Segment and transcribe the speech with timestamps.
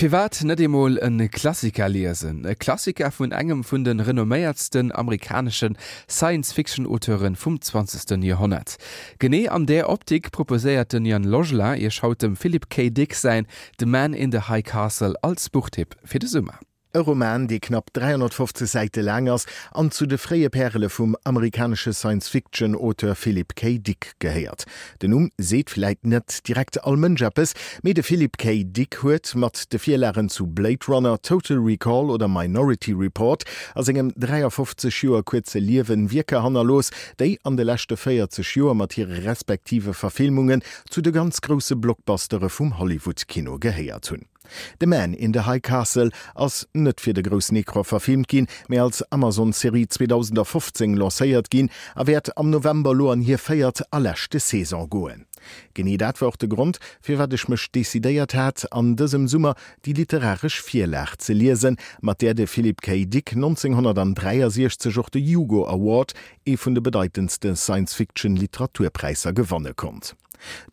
[0.00, 2.46] Fiwert net emol en Klassiker lesen.
[2.48, 5.76] E Klassiker vun engem vun den renomméiertsten amerikanischen
[6.08, 8.24] Science-Fiction-Oauteuren vum 20.
[8.24, 8.78] Jahrhundert.
[9.18, 12.88] Gené an der Optik proposéierten Jan Logela ihr schaut dem Philip K.
[12.88, 13.46] Dick sein
[13.78, 16.58] „The Man in the High Castle als Buchtipp fir de Summer.
[16.92, 23.14] E Roman, die knapp 350 Seite langers an zu de freie Perle vum amerikanische Science-Fiction-Autor
[23.14, 23.78] Philip K.
[23.78, 24.64] Dick geheiert.
[25.00, 28.64] Den um seht vielleicht net direkt allmënjappes, me de Philip K.
[28.64, 33.44] Dick huet mat de Vilaren zu Blade Runner, Total Recall oder Minority Report
[33.76, 38.42] as engem 350 Schuer kurze Liwen wieke hanner los, déi an de lächte Féier ze
[38.42, 44.26] Schuer mat ihre respektive Verfilmungen zu de ganz grosse Blockbustere vum Hollywood-Kino geheiert hunn.
[44.80, 48.80] De Man in der High Castle ass net fir de Grous Nekro verfilmt ginn, mé
[48.80, 55.29] als AmazonSerie 2015 lacéiert ginn, awert am November lo an hier féiert allerchte Saison goen.
[55.74, 59.54] Genie datwer de Grund, fir watch mech desidedéiert hat an dësem Summer
[59.84, 63.04] die literarisch Vilach ze lesen, mat der de Philip K.
[63.06, 70.16] Dick 1963 jochte Hugo Award e vun de bedeutendste Science-Fiction-Literaturpreiser gewonne kommt.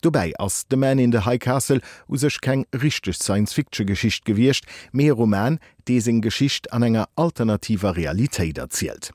[0.00, 5.10] Dobei ass de Man in de High Castle ou sech keng richteg Science-Fiction-Geschicht gewircht, mé
[5.12, 9.12] Roman, dee seg Geschicht an enger alternativer Realitéit erzielt.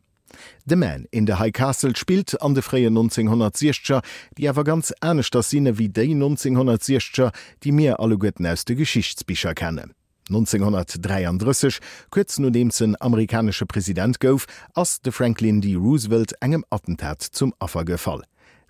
[0.66, 4.02] De Man in de High Castle spielt an de freie 1960er,
[4.38, 7.32] die awer ganz ernstnechter Sinne wie déi 1960er,
[7.64, 9.94] die mir alle gotten aus de Geschichtsbicher kennen.
[10.30, 15.76] 1933 kurz nur dem zen amerikanische Präsident gouf ass de Franklin D.
[15.76, 18.24] Roosevelt engem Attentat zum Affer gefall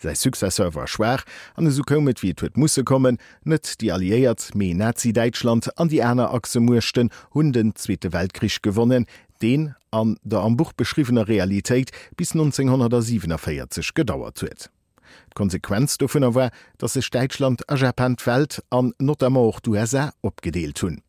[0.04, 1.22] sei Successor war schwer
[1.56, 6.34] an so komet wie huet musssse kommen net die alliéiert méi Nazideitschland an die Äner
[6.34, 9.06] Ase muchten hun den Zweite Weltkrich gewonnen
[9.44, 14.72] den an der am Buch beschriebener Realität bis 1947 gedauert huet.
[15.36, 18.94] Konsequenz do vun erwer, dat se Steitschland a Japan Welt an
[19.36, 21.02] auch USA opgedeelt hunn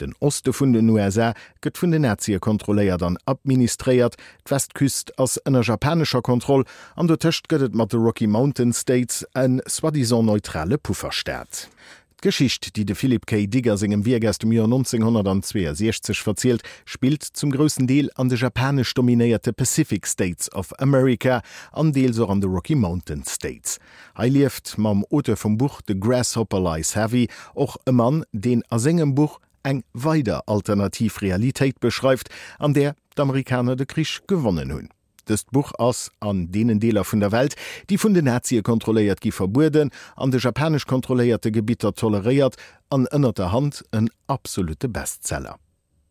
[0.00, 4.16] den Oste vun den USA gëtt vun den Nazie kontroléiert an administréiert,
[4.48, 6.64] d'Westküst ass ënner japanescher Kontroll
[6.96, 11.68] an der Tëcht gëtt mat de Rocky Mountain States en swadison neutrale Pufferstaat.
[12.20, 13.46] Geschicht, die de Philip K.
[13.46, 19.52] Digger segem Wiergest im Jahr 1962 verzielt, spielt zum größten Deel an de japanisch dominierte
[19.52, 21.42] Pacific States of America,
[21.72, 23.78] an Deel so an de Rocky Mountain States.
[24.16, 28.78] He lieft mam Ote vom Buch The Grasshopper Lies Heavy och e Mann, den a
[28.78, 34.88] segem Buch eng weider Alternativrealitéit beschreift, an der d'Amerikaner de Krisch gewonnen hunn.
[35.30, 37.54] Dst Buch ass an denen Deler vun der Welt,
[37.88, 42.56] die vun de Nazie kontroléiert gi verbuden, an de japanisch kontroléierte Gebieter toleriert,
[42.90, 45.54] an ënnerter Hand een absolute Bestseller.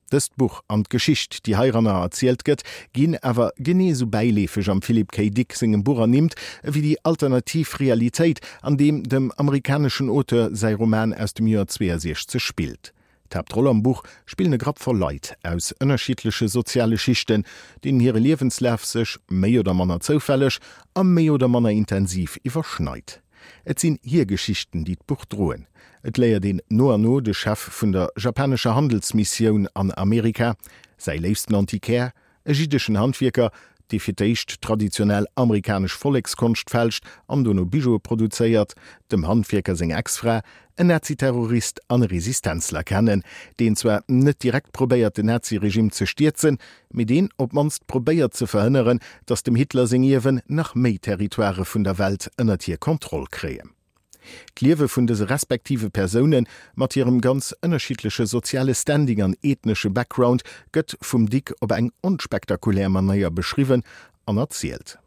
[0.10, 2.64] Dst Buch an Geschicht, die Heiranner erzielt gëtt,
[2.96, 5.30] ginn ewer geneeso beilefech am Philipp K.
[5.30, 11.34] Dick singem Burer nimmt, wie die Alternativrealitéit, an dem dem amerikanischen Oter sei Roman aus
[11.34, 12.94] dem Jahr 2006 spielt.
[13.30, 17.46] Troll am Buch spielne grab vor Leiit aus ënnerschiedlesche soziale Schichten,
[17.84, 20.60] den hire Lebenslaf sech méi oder manner zoufälleg
[20.94, 23.22] am méi oder manner intensiv iwwerschneit.
[23.66, 25.68] Et sinn hier Geschichten, die d Buch droen.
[26.04, 30.56] Et léier den no an no de Chef vun der japanesche Handelsmissionioun an Amerika,
[30.98, 32.14] sei leefsten Antikär,
[32.46, 33.52] ägyptischen Handwirker,
[33.92, 38.76] die firdéicht traditionell amerikasch Follegskonst fälscht am Donno Bijo produzéiert,
[39.12, 40.42] dem Handvierker seg exfra,
[40.76, 43.24] en Naziterrorist an Resistenzler kennen,
[43.60, 46.58] den zwer net direkt probéiert de Naziregime ze stierzen,
[46.94, 51.84] mit den op manst probéiert ze verhënneren, dats dem Hitler sengiwen nach méi Territoire vun
[51.84, 53.79] der Welt ënner Tierkontroll kreen.
[54.54, 60.98] Kliewe vun dese respektive Personen mat ihrem ganz ënnerschiedlesche soziale Standing an ethnesche Background gëtt
[61.02, 63.84] vum Dick op eng unspektakulär manier beschriwen
[64.26, 65.00] an erzielt.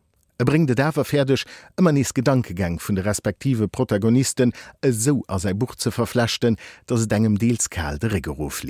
[0.43, 1.45] Er bring de dawer fertigch
[1.79, 4.51] ëmmer nies Gedankegang vun de respektive Protagonisten
[4.83, 6.57] eso as sei Buch ze verflechten,
[6.87, 8.63] dat se engem Deelskal de Regeruf.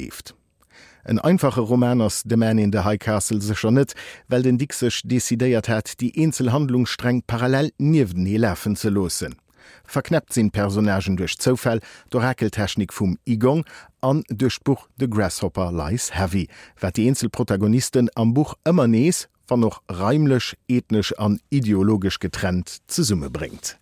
[1.05, 3.95] Ein einfache Romaners de Man in der High Castle se schon net,
[4.29, 9.35] well den Dixech desideiert hat, die Einzelhandlung streng parallel niewen nieläffen ze losen
[9.84, 11.81] verknappt sinn Personagen duch Zofall
[12.11, 13.64] do Rakeltechnik vum Igong
[14.00, 16.49] an duch Buch de Grasshopper Lies Heavy,
[16.81, 23.05] wat die Inselprotagonisten am Buch ëmmer nees van noch reimlech, ethnisch an ideologisch getrennt ze
[23.05, 23.79] Summe bringt.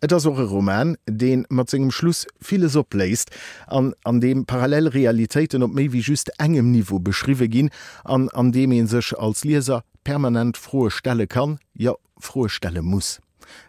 [0.00, 3.30] Et as eure Roman, den mat zinggem Schluss vieles opläist,
[3.66, 7.70] an, an dem Parallelrealitäten op méi wie just engem Niveau beschriwe gin,
[8.04, 13.20] an, an dem en sech als Leser permanent frohe Stelle kann, ja frohe Stelle muss.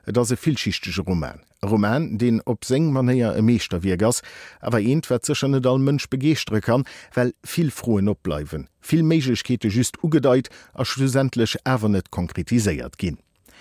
[0.06, 1.40] Et ass e villschichtege Roman.
[1.64, 4.22] Roman, den op seng manéier e meester wiegers,
[4.62, 6.86] awer entwer zeschen net all Mënsch begeestre kann,
[7.16, 8.68] well vill froen opbleiwen.
[8.82, 13.18] Vill méiglechkete just ugedeit a schlusätlech Äwer net konkretiséiert ginn.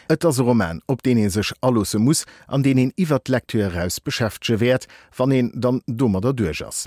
[0.09, 3.83] Et as Roman, op den en sech allose muss, an den en iwwer d Lektüre
[3.83, 4.87] auss beschäftsche wert,
[5.17, 6.87] wann en dann dummer der Duergers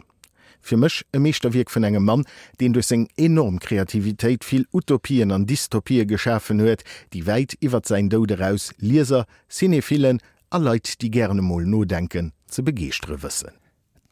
[0.61, 2.25] fir mech e meeserwiek vun engem Mann,
[2.59, 6.83] den du seg enorm Kreativitéit vill Utopien an Dystopie geschaffen huet,
[7.13, 10.19] die wäit iwwer se doderaus Lieser, Sinnefilen,
[10.51, 13.53] a Leiit, die gerne moll nodenken, ze begeestre wëssen.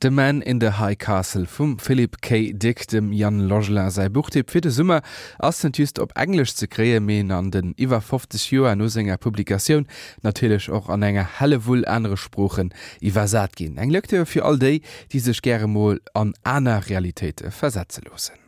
[0.03, 2.53] De Man in der High Castle vum Philip K.
[2.53, 5.01] Dick dem Jan Logela sei Buchtipp fir de Summer
[5.39, 9.17] ass den just op englisch ze kree meen an den iwwer 50 Joer no enger
[9.17, 9.87] Publikaoun
[10.21, 13.79] natilech och an enger helle vull enre Spprochen iwwer sat ginn.
[13.81, 18.46] Eg Lëkte fir all déi, die sech Gerremoll an aner Realitéit versetze losen.